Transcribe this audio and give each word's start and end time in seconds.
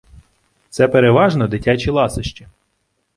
Це 0.69 0.87
переважно 0.87 1.47
дитячі 1.47 1.89
ласощі. 1.89 2.47